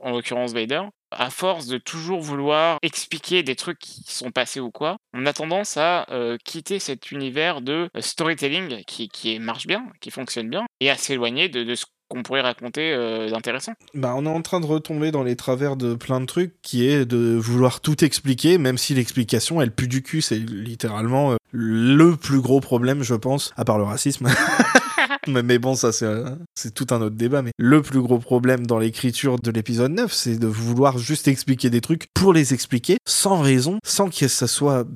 en 0.00 0.10
l'occurrence 0.10 0.54
Vader, 0.54 0.84
à 1.16 1.30
force 1.30 1.66
de 1.66 1.78
toujours 1.78 2.20
vouloir 2.20 2.78
expliquer 2.82 3.42
des 3.42 3.56
trucs 3.56 3.78
qui 3.78 4.04
sont 4.06 4.30
passés 4.30 4.60
ou 4.60 4.70
quoi, 4.70 4.96
on 5.12 5.26
a 5.26 5.32
tendance 5.32 5.76
à 5.76 6.06
euh, 6.10 6.36
quitter 6.44 6.78
cet 6.78 7.10
univers 7.10 7.60
de 7.60 7.88
euh, 7.96 8.00
storytelling 8.00 8.82
qui, 8.86 9.08
qui, 9.08 9.38
marche 9.38 9.66
bien, 9.66 9.84
qui 10.00 10.10
fonctionne 10.10 10.48
bien, 10.48 10.64
et 10.80 10.90
à 10.90 10.96
s'éloigner 10.96 11.48
de, 11.48 11.74
ce 11.74 11.86
qu'on 12.08 12.22
pourrait 12.22 12.42
raconter 12.42 12.92
euh, 12.92 13.30
d'intéressant. 13.30 13.72
Bah, 13.94 14.14
on 14.16 14.26
est 14.26 14.28
en 14.28 14.42
train 14.42 14.60
de 14.60 14.66
retomber 14.66 15.10
dans 15.10 15.22
les 15.22 15.36
travers 15.36 15.76
de 15.76 15.94
plein 15.94 16.20
de 16.20 16.26
trucs 16.26 16.60
qui 16.62 16.86
est 16.86 17.04
de 17.04 17.36
vouloir 17.36 17.80
tout 17.80 18.04
expliquer, 18.04 18.58
même 18.58 18.78
si 18.78 18.94
l'explication, 18.94 19.60
elle 19.60 19.72
pue 19.72 19.88
du 19.88 20.02
cul. 20.02 20.20
C'est 20.20 20.38
littéralement 20.38 21.36
le 21.50 22.16
plus 22.16 22.40
gros 22.40 22.60
problème, 22.60 23.02
je 23.02 23.14
pense, 23.14 23.52
à 23.56 23.64
part 23.64 23.78
le 23.78 23.84
racisme. 23.84 24.28
mais 25.44 25.58
bon, 25.58 25.74
ça, 25.74 25.92
c'est 25.92 26.74
tout 26.74 26.86
un 26.90 27.00
autre 27.00 27.16
débat. 27.16 27.42
Mais 27.42 27.52
le 27.58 27.82
plus 27.82 28.00
gros 28.00 28.18
problème 28.18 28.66
dans 28.66 28.78
l'écriture 28.78 29.38
de 29.38 29.50
l'épisode 29.50 29.92
9, 29.92 30.12
c'est 30.12 30.38
de 30.38 30.46
vouloir 30.46 30.98
juste 30.98 31.28
expliquer 31.28 31.70
des 31.70 31.80
trucs 31.80 32.06
pour 32.14 32.32
les 32.32 32.54
expliquer, 32.54 32.98
sans 33.06 33.40
raison, 33.40 33.78
sans 33.84 34.08
que 34.08 34.28
ça 34.28 34.46
soit 34.46 34.86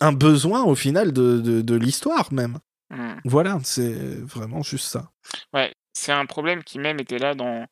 un 0.00 0.12
besoin 0.12 0.64
au 0.64 0.74
final 0.74 1.12
de, 1.12 1.40
de, 1.40 1.74
l'histoire 1.74 2.32
même. 2.32 2.58
Hmm. 2.90 3.14
Voilà, 3.24 3.58
c'est 3.62 3.92
vraiment 3.92 4.62
juste 4.62 4.86
ça. 4.86 5.10
Ouais, 5.52 5.72
c'est 5.92 6.12
un 6.12 6.26
problème 6.26 6.62
qui 6.64 6.78
même 6.78 6.98
était 6.98 7.18
là 7.18 7.34
dans, 7.34 7.66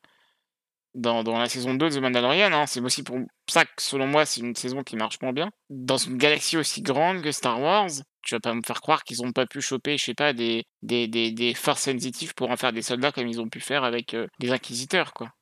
dans, 0.94 1.25
dans 1.25 1.38
la 1.38 1.49
saison 1.49 1.75
2 1.75 1.90
de 1.90 1.94
The 1.96 2.00
Mandalorian. 2.00 2.52
Hein. 2.52 2.66
C'est 2.66 2.80
aussi 2.80 3.02
pour 3.02 3.18
ça 3.49 3.64
que, 3.64 3.70
selon 3.78 4.06
moi, 4.06 4.26
c'est 4.26 4.40
une 4.40 4.54
saison 4.54 4.82
qui 4.82 4.96
marche 4.96 5.20
moins 5.20 5.32
bien. 5.32 5.50
Dans 5.68 5.96
une 5.96 6.16
galaxie 6.16 6.56
aussi 6.56 6.82
grande 6.82 7.23
que 7.23 7.32
Star 7.32 7.61
Wars, 7.61 7.90
tu 8.22 8.34
vas 8.34 8.40
pas 8.40 8.54
me 8.54 8.62
faire 8.66 8.80
croire 8.80 9.04
qu'ils 9.04 9.22
ont 9.22 9.32
pas 9.32 9.46
pu 9.46 9.60
choper, 9.60 9.98
je 9.98 10.04
sais 10.04 10.14
pas, 10.14 10.32
des, 10.32 10.64
des, 10.82 11.08
des, 11.08 11.32
des 11.32 11.54
forces 11.54 11.82
sensitives 11.82 12.34
pour 12.34 12.50
en 12.50 12.56
faire 12.56 12.72
des 12.72 12.82
soldats 12.82 13.12
comme 13.12 13.28
ils 13.28 13.40
ont 13.40 13.48
pu 13.48 13.60
faire 13.60 13.84
avec 13.84 14.14
euh, 14.14 14.26
les 14.38 14.52
inquisiteurs, 14.52 15.12
quoi. 15.12 15.32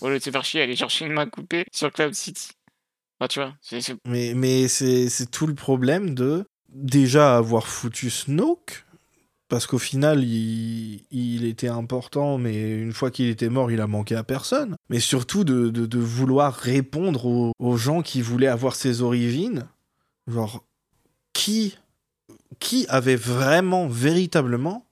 Au 0.00 0.08
lieu 0.08 0.18
de 0.18 0.22
se 0.22 0.30
faire 0.30 0.44
chier, 0.44 0.60
aller 0.60 0.76
chercher 0.76 1.06
une 1.06 1.12
main 1.12 1.26
coupée 1.26 1.64
sur 1.72 1.90
Cloud 1.90 2.14
City. 2.14 2.50
Bah, 3.18 3.28
tu 3.28 3.40
vois, 3.40 3.54
Mais, 4.06 4.34
mais 4.34 4.68
c'est 4.68 5.30
tout 5.30 5.46
le 5.46 5.54
problème 5.54 6.14
de 6.14 6.44
déjà 6.68 7.36
avoir 7.36 7.66
foutu 7.66 8.10
Snoke, 8.10 8.84
parce 9.48 9.66
qu'au 9.66 9.78
final, 9.78 10.24
il, 10.24 11.04
il, 11.10 11.44
était 11.44 11.68
important, 11.68 12.36
mais 12.36 12.72
une 12.72 12.92
fois 12.92 13.10
qu'il 13.10 13.28
était 13.28 13.48
mort, 13.48 13.70
il 13.70 13.80
a 13.80 13.86
manqué 13.86 14.16
à 14.16 14.24
personne. 14.24 14.76
Mais 14.90 14.98
surtout 14.98 15.44
de, 15.44 15.70
de, 15.70 15.86
de 15.86 15.98
vouloir 15.98 16.52
répondre 16.52 17.26
aux, 17.26 17.52
aux, 17.58 17.76
gens 17.76 18.02
qui 18.02 18.22
voulaient 18.22 18.48
avoir 18.48 18.74
ses 18.74 19.02
origines. 19.02 19.66
Genre, 20.26 20.64
qui, 21.36 21.76
qui 22.60 22.86
avait 22.88 23.14
vraiment, 23.16 23.86
véritablement 23.88 24.86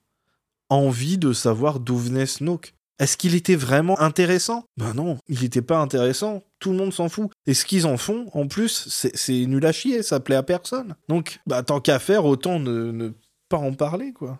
envie 0.69 1.17
de 1.17 1.33
savoir 1.33 1.79
d'où 1.79 1.97
venait 1.97 2.27
Snoke? 2.27 2.73
Est-ce 2.99 3.17
qu'il 3.17 3.35
était 3.35 3.55
vraiment 3.55 3.99
intéressant? 3.99 4.63
Ben 4.77 4.93
non, 4.93 5.17
il 5.27 5.41
n'était 5.41 5.63
pas 5.63 5.79
intéressant. 5.79 6.43
Tout 6.59 6.71
le 6.71 6.77
monde 6.77 6.93
s'en 6.93 7.09
fout. 7.09 7.29
Et 7.45 7.53
ce 7.53 7.65
qu'ils 7.65 7.87
en 7.87 7.97
font, 7.97 8.29
en 8.33 8.47
plus, 8.47 8.87
c'est 8.89 9.45
nul 9.47 9.65
à 9.65 9.71
chier, 9.73 10.01
ça 10.03 10.19
plaît 10.19 10.35
à 10.35 10.43
personne. 10.43 10.95
Donc, 11.09 11.39
bah, 11.45 11.63
tant 11.63 11.81
qu'à 11.81 11.99
faire, 11.99 12.25
autant 12.25 12.59
ne, 12.59 12.91
ne 12.91 13.09
pas 13.49 13.57
en 13.57 13.73
parler, 13.73 14.13
quoi. 14.13 14.39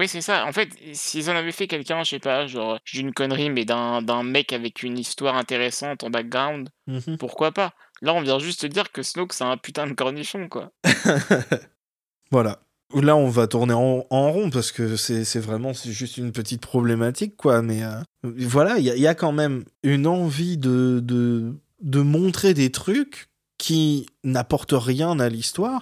Oui, 0.00 0.06
c'est 0.06 0.20
ça. 0.20 0.46
En 0.46 0.52
fait, 0.52 0.70
s'ils 0.92 1.28
en 1.28 1.34
avaient 1.34 1.52
fait 1.52 1.66
quelqu'un, 1.66 2.04
je 2.04 2.10
sais 2.10 2.18
pas, 2.20 2.46
genre, 2.46 2.78
j'ai 2.84 3.00
une 3.00 3.12
connerie, 3.12 3.50
mais 3.50 3.64
d'un 3.64 4.22
mec 4.22 4.52
avec 4.52 4.82
une 4.84 4.96
histoire 4.96 5.36
intéressante 5.36 6.04
en 6.04 6.10
background, 6.10 6.68
mmh 6.86 7.16
pourquoi 7.18 7.50
pas? 7.52 7.74
Là, 8.02 8.14
on 8.14 8.20
vient 8.20 8.38
juste 8.38 8.60
te 8.60 8.66
dire 8.66 8.92
que 8.92 9.02
Snoke, 9.02 9.32
c'est 9.32 9.44
un 9.44 9.56
putain 9.56 9.86
de 9.86 9.92
cornichon, 9.92 10.48
quoi. 10.48 10.70
voilà. 12.30 12.60
Là, 12.94 13.16
on 13.16 13.28
va 13.28 13.46
tourner 13.46 13.74
en, 13.74 14.02
rond 14.10 14.50
parce 14.50 14.72
que 14.72 14.96
c'est 14.96 15.40
vraiment 15.40 15.72
juste 15.72 16.16
une 16.16 16.32
petite 16.32 16.62
problématique, 16.62 17.36
quoi. 17.36 17.60
Mais 17.60 17.82
euh, 17.82 18.00
voilà, 18.22 18.78
il 18.78 18.84
y, 18.84 19.06
a 19.06 19.14
quand 19.14 19.32
même 19.32 19.64
une 19.82 20.06
envie 20.06 20.56
de, 20.56 21.00
de 21.02 21.52
de 21.80 22.00
montrer 22.00 22.54
des 22.54 22.70
trucs 22.70 23.28
qui 23.56 24.06
n'apportent 24.24 24.74
rien 24.76 25.18
à 25.20 25.28
l'histoire. 25.28 25.80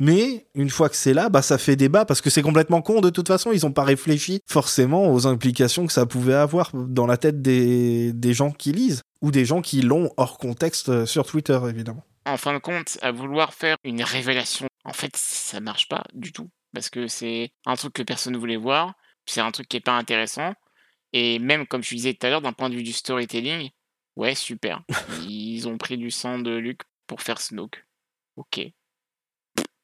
Mais 0.00 0.46
une 0.54 0.70
fois 0.70 0.88
que 0.88 0.96
c'est 0.96 1.14
là, 1.14 1.28
bah 1.28 1.40
ça 1.40 1.56
fait 1.56 1.76
débat 1.76 2.04
parce 2.04 2.20
que 2.20 2.28
c'est 2.28 2.42
complètement 2.42 2.82
con 2.82 3.00
de 3.00 3.10
toute 3.10 3.28
façon. 3.28 3.52
Ils 3.52 3.64
n'ont 3.64 3.72
pas 3.72 3.84
réfléchi 3.84 4.40
forcément 4.46 5.12
aux 5.12 5.26
implications 5.26 5.86
que 5.86 5.92
ça 5.92 6.04
pouvait 6.04 6.34
avoir 6.34 6.72
dans 6.74 7.06
la 7.06 7.16
tête 7.16 7.42
des, 7.42 8.12
des 8.12 8.34
gens 8.34 8.50
qui 8.50 8.72
lisent 8.72 9.02
ou 9.24 9.30
des 9.30 9.46
gens 9.46 9.62
qui 9.62 9.80
l'ont 9.80 10.10
hors 10.18 10.36
contexte 10.36 10.90
euh, 10.90 11.06
sur 11.06 11.26
Twitter 11.26 11.58
évidemment. 11.68 12.04
En 12.26 12.36
fin 12.36 12.52
de 12.52 12.58
compte, 12.58 12.98
à 13.00 13.10
vouloir 13.10 13.54
faire 13.54 13.76
une 13.84 14.02
révélation, 14.02 14.66
en 14.84 14.92
fait, 14.92 15.16
ça 15.16 15.60
marche 15.60 15.88
pas 15.88 16.04
du 16.12 16.30
tout 16.32 16.50
parce 16.74 16.90
que 16.90 17.08
c'est 17.08 17.52
un 17.64 17.74
truc 17.76 17.94
que 17.94 18.02
personne 18.02 18.34
ne 18.34 18.38
voulait 18.38 18.56
voir. 18.56 18.94
C'est 19.26 19.40
un 19.40 19.50
truc 19.50 19.68
qui 19.68 19.78
est 19.78 19.80
pas 19.80 19.96
intéressant. 19.96 20.52
Et 21.14 21.38
même 21.38 21.66
comme 21.66 21.82
je 21.82 21.94
disais 21.94 22.12
tout 22.12 22.26
à 22.26 22.30
l'heure, 22.30 22.42
d'un 22.42 22.52
point 22.52 22.68
de 22.68 22.74
vue 22.74 22.82
du 22.82 22.92
storytelling, 22.92 23.70
ouais, 24.16 24.34
super. 24.34 24.82
Ils 25.26 25.66
ont 25.68 25.78
pris 25.78 25.96
du 25.96 26.10
sang 26.10 26.38
de 26.38 26.50
Luke 26.50 26.82
pour 27.06 27.22
faire 27.22 27.40
Snoke. 27.40 27.86
Ok. 28.36 28.60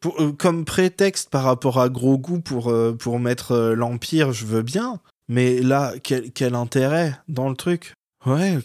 Pour- 0.00 0.20
euh, 0.20 0.32
comme 0.32 0.64
prétexte 0.64 1.30
par 1.30 1.44
rapport 1.44 1.80
à 1.80 1.88
Grogu 1.88 2.42
pour, 2.42 2.68
euh, 2.68 2.92
pour 2.94 3.18
mettre 3.20 3.52
euh, 3.52 3.74
l'Empire, 3.74 4.32
je 4.32 4.44
veux 4.44 4.62
bien. 4.62 5.00
Mais 5.28 5.60
là, 5.60 5.94
quel, 6.02 6.32
quel 6.32 6.54
intérêt 6.54 7.14
dans 7.28 7.48
le 7.48 7.56
truc? 7.56 7.94
Ouais, 8.26 8.58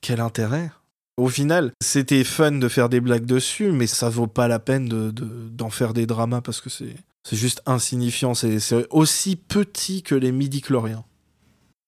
quel 0.00 0.20
intérêt 0.20 0.70
Au 1.16 1.28
final, 1.28 1.72
c'était 1.82 2.24
fun 2.24 2.52
de 2.52 2.68
faire 2.68 2.88
des 2.88 3.00
blagues 3.00 3.24
dessus, 3.26 3.72
mais 3.72 3.86
ça 3.86 4.08
vaut 4.08 4.26
pas 4.26 4.48
la 4.48 4.58
peine 4.58 4.88
de- 4.88 5.10
de- 5.10 5.48
d'en 5.50 5.70
faire 5.70 5.94
des 5.94 6.06
dramas 6.06 6.40
parce 6.42 6.60
que 6.60 6.68
c'est 6.70 6.94
juste 7.32 7.62
insignifiant. 7.66 8.34
C'est 8.34 8.58
aussi 8.90 9.36
petit 9.36 10.02
que 10.02 10.14
les 10.14 10.30
midi-chloriens. 10.32 11.04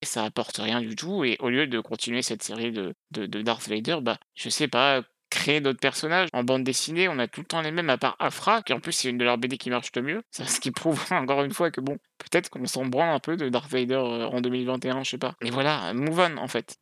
Ça 0.03 0.25
apporte 0.25 0.57
rien 0.57 0.81
du 0.81 0.97
tout. 0.97 1.25
Et 1.25 1.37
au 1.41 1.51
lieu 1.51 1.67
de 1.67 1.79
continuer 1.81 2.23
cette 2.23 2.43
série 2.43 2.73
de, 2.73 2.95
de, 3.13 3.27
de 3.27 3.43
Darth 3.43 3.69
Vader, 3.69 3.99
bah, 4.03 4.19
je 4.35 4.49
sais 4.49 4.67
pas, 4.69 5.03
créer 5.29 5.61
d'autres 5.61 5.79
personnages. 5.79 6.29
En 6.33 6.43
bande 6.43 6.65
dessinée, 6.65 7.09
on 7.09 7.19
a 7.19 7.29
tout 7.29 7.41
le 7.41 7.47
temps 7.47 7.61
les 7.61 7.71
mêmes, 7.71 7.91
à 7.91 7.99
part 7.99 8.17
Afra, 8.19 8.63
qui 8.63 8.73
en 8.73 8.81
plus 8.81 8.93
c'est 8.93 9.11
une 9.11 9.19
de 9.19 9.25
leurs 9.25 9.39
BD 9.39 9.59
qui 9.59 9.69
marche 9.71 9.91
le 9.95 10.03
mieux. 10.03 10.23
Ce 10.33 10.59
qui 10.59 10.71
prouve 10.71 11.01
encore 11.13 11.45
une 11.45 11.53
fois 11.53 11.71
que 11.71 11.81
bon, 11.83 11.99
peut-être 12.19 12.49
qu'on 12.51 12.67
s'en 12.67 12.87
branle 12.87 13.11
un 13.15 13.21
peu 13.21 13.37
de 13.37 13.49
Darth 13.51 13.71
Vader 13.71 13.95
euh, 13.95 14.27
en 14.27 14.41
2021, 14.41 15.05
je 15.05 15.11
sais 15.11 15.19
pas. 15.19 15.35
Mais 15.43 15.51
voilà, 15.51 15.93
move 15.95 16.19
en 16.39 16.49
fait. 16.49 16.77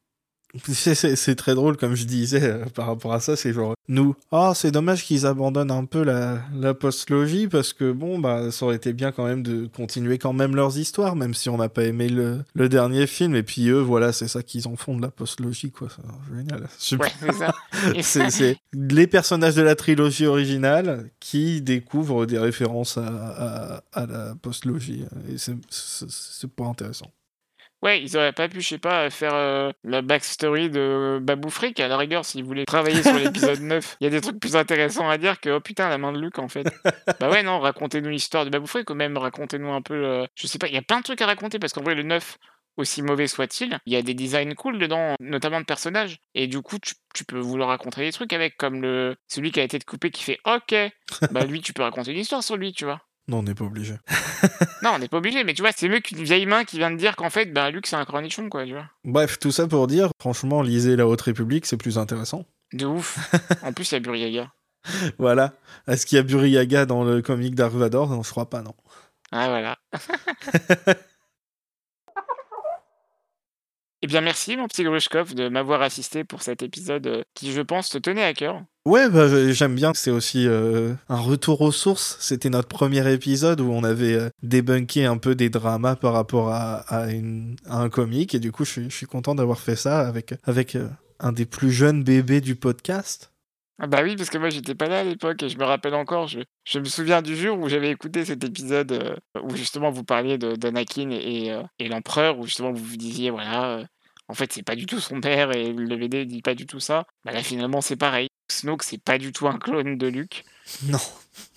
C'est- 0.64 1.34
très 1.36 1.54
drôle, 1.54 1.76
comme 1.76 1.94
je 1.94 2.04
disais, 2.04 2.42
euh, 2.42 2.64
par 2.74 2.86
rapport 2.86 3.12
à 3.12 3.20
ça, 3.20 3.36
c'est 3.36 3.52
genre, 3.52 3.74
nous, 3.88 4.16
oh, 4.32 4.52
c'est 4.54 4.70
dommage 4.70 5.04
qu'ils 5.04 5.26
abandonnent 5.26 5.70
un 5.70 5.84
peu 5.84 6.02
la, 6.02 6.40
la 6.54 6.72
postlogie, 6.74 7.48
parce 7.48 7.72
que 7.72 7.92
bon, 7.92 8.18
bah, 8.18 8.50
ça 8.50 8.64
aurait 8.64 8.76
été 8.76 8.92
bien 8.92 9.12
quand 9.12 9.24
même 9.26 9.42
de 9.42 9.66
continuer 9.66 10.18
quand 10.18 10.32
même 10.32 10.56
leurs 10.56 10.78
histoires, 10.78 11.16
même 11.16 11.34
si 11.34 11.48
on 11.50 11.58
n'a 11.58 11.68
pas 11.68 11.84
aimé 11.84 12.08
le, 12.08 12.42
le 12.54 12.68
dernier 12.68 13.06
film, 13.06 13.34
et 13.36 13.42
puis 13.42 13.68
eux, 13.68 13.80
voilà, 13.80 14.12
c'est 14.12 14.28
ça 14.28 14.42
qu'ils 14.42 14.66
en 14.68 14.76
font 14.76 14.96
de 14.96 15.02
la 15.02 15.10
postlogie, 15.10 15.70
quoi, 15.70 15.88
c'est 15.94 16.36
génial. 16.36 16.68
Super. 16.78 17.12
Ouais, 17.22 18.02
c'est 18.02 18.56
les 18.72 19.06
personnages 19.06 19.54
de 19.54 19.62
la 19.62 19.74
trilogie 19.76 20.26
originale 20.26 21.10
qui 21.20 21.60
découvrent 21.60 22.24
des 22.26 22.38
références 22.38 22.96
à, 22.98 23.06
à, 23.06 23.82
à 23.92 24.06
la 24.06 24.34
postlogie, 24.40 25.04
et 25.30 25.36
c'est 25.38 26.50
pas 26.56 26.64
intéressant. 26.64 27.10
Ouais, 27.82 28.02
ils 28.02 28.16
auraient 28.16 28.32
pas 28.32 28.49
pu, 28.49 28.61
je 28.61 28.68
sais 28.68 28.78
pas, 28.78 29.08
faire 29.08 29.35
euh, 29.35 29.70
la 29.85 30.02
backstory 30.02 30.68
de 30.68 31.20
Babou 31.23 31.49
Frick, 31.49 31.78
à 31.78 31.87
la 31.87 31.97
rigueur, 31.97 32.25
s'ils 32.25 32.42
voulaient 32.42 32.64
travailler 32.64 33.02
sur 33.02 33.14
l'épisode 33.14 33.61
9. 33.62 33.97
Il 34.00 34.04
y 34.04 34.06
a 34.08 34.11
des 34.11 34.20
trucs 34.20 34.40
plus 34.40 34.56
intéressants 34.56 35.08
à 35.08 35.16
dire 35.16 35.38
que, 35.38 35.50
oh 35.50 35.61
putain, 35.61 35.88
la 35.88 35.97
main 35.97 36.12
de 36.12 36.18
Luke, 36.18 36.40
en 36.40 36.49
fait. 36.49 36.66
bah 37.20 37.30
ouais, 37.30 37.44
non, 37.44 37.61
racontez-nous 37.61 38.11
l'histoire 38.11 38.44
de 38.44 38.50
Babou 38.50 38.66
Frick, 38.66 38.90
ou 38.90 38.94
même 38.94 39.16
racontez-nous 39.16 39.70
un 39.70 39.80
peu, 39.82 39.94
euh, 39.94 40.26
je 40.35 40.49
sais 40.49 40.58
pas, 40.58 40.66
il 40.66 40.75
y 40.75 40.78
a 40.78 40.82
plein 40.82 40.99
de 40.99 41.04
trucs 41.04 41.23
à 41.23 41.26
raconter, 41.26 41.61
parce 41.61 41.73
qu'en 41.73 41.82
vrai, 41.82 41.94
le 41.94 42.02
9, 42.02 42.37
aussi 42.78 43.02
mauvais 43.02 43.26
soit-il, 43.26 43.78
il 43.87 43.92
y 43.92 43.97
a 43.97 44.02
des 44.02 44.14
designs 44.14 44.54
cool 44.54 44.78
dedans, 44.78 45.14
notamment 45.20 45.61
de 45.61 45.64
personnages. 45.66 46.18
Et 46.35 46.47
du 46.47 46.62
coup, 46.62 46.78
tu, 46.78 46.94
tu 47.14 47.25
peux 47.25 47.38
vouloir 47.38 47.68
raconter 47.68 48.02
des 48.02 48.12
trucs 48.12 48.32
avec, 48.32 48.56
comme 48.56 48.80
le 48.80 49.16
celui 49.28 49.50
qui 49.52 49.61
a 49.61 49.64
été 49.64 49.78
coupé 49.80 50.11
qui 50.11 50.23
fait 50.23 50.38
OK. 50.44 50.75
bah 51.30 51.44
lui, 51.44 51.61
tu 51.61 51.73
peux 51.73 51.82
raconter 51.82 52.12
une 52.12 52.18
histoire 52.18 52.42
sur 52.42 52.56
lui, 52.56 52.73
tu 52.73 52.85
vois. 52.85 53.00
Non, 53.28 53.38
on 53.38 53.42
n'est 53.42 53.54
pas 53.54 53.64
obligé. 53.64 53.94
Non, 54.82 54.90
on 54.94 54.99
n'est 55.00 55.08
pas 55.08 55.16
obligé, 55.16 55.42
mais 55.42 55.54
tu 55.54 55.62
vois, 55.62 55.73
c'est 55.76 55.88
mieux 55.88 55.99
qu'une 55.99 56.23
vieille 56.23 56.47
main 56.47 56.62
qui 56.64 56.78
vient 56.78 56.92
de 56.92 56.97
dire 56.97 57.16
qu'en 57.16 57.30
fait, 57.30 57.47
bah 57.47 57.70
Luke, 57.70 57.88
c'est 57.88 57.97
un 57.97 58.04
cornichon, 58.04 58.49
quoi, 58.49 58.64
tu 58.64 58.73
vois. 58.73 58.88
Bref, 59.04 59.40
tout 59.40 59.50
ça 59.50 59.66
pour 59.66 59.88
dire, 59.88 60.11
franchement, 60.20 60.62
lisez 60.62 60.94
La 60.94 61.08
Haute 61.08 61.20
République, 61.23 61.66
c'est 61.66 61.76
plus 61.76 61.99
intéressant. 61.99 62.44
De 62.73 62.87
ouf. 62.87 63.18
en 63.64 63.73
plus, 63.73 63.90
il 63.90 63.94
y 63.94 63.97
a 63.97 64.00
Buriaga. 64.00 64.52
Voilà. 65.18 65.54
Est-ce 65.88 66.06
qu'il 66.06 66.16
y 66.16 66.18
a 66.20 66.23
Buriaga 66.23 66.87
dans 66.87 67.02
le 67.02 67.20
comic 67.23 67.56
Dark 67.56 67.73
Vador 67.73 68.11
Non, 68.11 68.23
je 68.23 68.30
crois 68.30 68.49
pas, 68.49 68.62
non. 68.62 68.75
Ah, 69.32 69.49
voilà. 69.49 69.78
Eh 74.00 74.06
bien, 74.06 74.20
merci, 74.20 74.56
mon 74.56 74.68
petit 74.68 74.84
Grushkov, 74.84 75.34
de 75.34 75.48
m'avoir 75.48 75.82
assisté 75.82 76.22
pour 76.22 76.42
cet 76.42 76.62
épisode 76.62 77.06
euh, 77.08 77.22
qui, 77.34 77.50
je 77.50 77.60
pense, 77.60 77.88
te 77.88 77.98
tenait 77.98 78.22
à 78.22 78.32
cœur. 78.32 78.62
Ouais, 78.84 79.10
bah, 79.10 79.26
j'aime 79.52 79.74
bien. 79.74 79.92
C'est 79.92 80.12
aussi 80.12 80.46
euh, 80.46 80.94
un 81.08 81.18
retour 81.18 81.62
aux 81.62 81.72
sources. 81.72 82.16
C'était 82.20 82.48
notre 82.48 82.68
premier 82.68 83.12
épisode 83.12 83.60
où 83.60 83.72
on 83.72 83.82
avait 83.82 84.14
euh, 84.14 84.30
débunké 84.44 85.04
un 85.04 85.16
peu 85.16 85.34
des 85.34 85.50
dramas 85.50 85.96
par 85.96 86.12
rapport 86.12 86.50
à, 86.50 86.84
un 87.66 87.88
comic. 87.88 88.36
Et 88.36 88.38
du 88.38 88.52
coup, 88.52 88.64
je 88.64 88.88
suis, 88.88 89.06
content 89.06 89.34
d'avoir 89.34 89.58
fait 89.58 89.76
ça 89.76 90.06
avec, 90.06 90.32
un 91.18 91.32
des 91.32 91.44
plus 91.44 91.72
jeunes 91.72 92.04
bébés 92.04 92.40
du 92.40 92.54
podcast. 92.54 93.32
Ah 93.80 93.87
bah 93.87 94.00
oui, 94.02 94.16
parce 94.16 94.28
que 94.28 94.38
moi, 94.38 94.50
j'étais 94.50 94.75
pas 94.75 94.88
là 94.88 95.00
à 95.00 95.04
l'époque 95.04 95.42
et 95.42 95.49
je 95.49 95.56
me 95.56 95.64
rappelle 95.64 95.94
encore, 95.94 96.26
je, 96.26 96.40
je 96.64 96.78
me 96.80 96.85
souviens 96.85 97.23
du 97.23 97.37
jour 97.37 97.58
où 97.61 97.68
j'avais 97.68 97.90
écouté 97.90 98.25
cet 98.25 98.42
épisode 98.42 98.90
euh, 98.92 99.16
où 99.42 99.54
justement 99.54 99.90
vous 99.90 100.02
parliez 100.02 100.37
de- 100.37 100.56
d'Anakin 100.56 101.11
et, 101.11 101.52
euh, 101.52 101.62
et 101.78 101.88
l'empereur, 101.88 102.38
où 102.38 102.44
justement 102.44 102.73
vous 102.73 102.85
vous 102.85 102.97
disiez, 102.97 103.30
voilà, 103.30 103.78
euh, 103.78 103.85
en 104.26 104.35
fait, 104.35 104.52
c'est 104.52 104.64
pas 104.64 104.75
du 104.75 104.87
tout 104.87 104.99
son 104.99 105.20
père 105.20 105.52
et 105.56 105.73
le 105.73 105.97
BD 105.97 106.26
dit 106.26 106.42
pas 106.42 106.54
du 106.54 106.66
tout 106.66 106.80
ça. 106.80 107.04
Bah 107.25 107.30
là, 107.32 107.42
finalement, 107.42 107.80
c'est 107.80 107.97
pareil. 107.97 108.28
Snoke, 108.50 108.82
c'est 108.82 109.02
pas 109.02 109.16
du 109.18 109.32
tout 109.32 109.47
un 109.47 109.58
clone 109.58 109.97
de 109.97 110.06
Luke. 110.06 110.44
Non. 110.82 110.99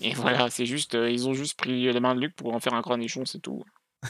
Et 0.00 0.14
voilà, 0.14 0.48
c'est 0.48 0.64
juste, 0.64 0.94
ils 0.94 1.28
ont 1.28 1.34
juste 1.34 1.58
pris 1.58 1.92
les 1.92 2.00
mains 2.00 2.14
de 2.14 2.20
Luke 2.20 2.34
pour 2.36 2.54
en 2.54 2.60
faire 2.60 2.72
un 2.72 2.82
cornichon, 2.82 3.26
c'est 3.26 3.40
tout. 3.40 3.62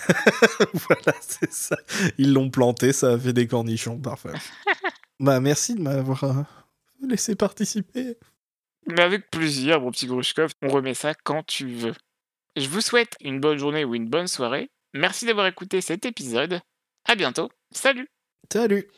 voilà, 0.75 1.12
c'est 1.21 1.52
ça. 1.52 1.76
Ils 2.19 2.33
l'ont 2.33 2.50
planté, 2.50 2.92
ça 2.92 3.12
a 3.12 3.19
fait 3.19 3.33
des 3.33 3.47
cornichons. 3.47 3.99
Parfait. 3.99 4.33
bah, 5.21 5.40
merci 5.40 5.75
de 5.75 5.81
m'avoir 5.81 6.62
laissé 7.09 7.35
participer. 7.35 8.16
Mais 8.87 9.02
avec 9.02 9.30
plaisir, 9.30 9.80
mon 9.80 9.90
petit 9.90 10.06
Grushkov, 10.06 10.52
on 10.62 10.68
remet 10.68 10.94
ça 10.94 11.14
quand 11.14 11.44
tu 11.44 11.66
veux. 11.66 11.94
Je 12.56 12.68
vous 12.68 12.80
souhaite 12.80 13.16
une 13.21 13.40
bonne 13.40 13.59
journée 13.59 13.85
ou 13.85 13.94
une 13.94 14.09
bonne 14.09 14.26
soirée. 14.26 14.71
Merci 14.94 15.26
d'avoir 15.26 15.47
écouté 15.47 15.80
cet 15.80 16.04
épisode. 16.04 16.61
À 17.06 17.14
bientôt. 17.14 17.50
Salut 17.71 18.09
Salut 18.52 18.88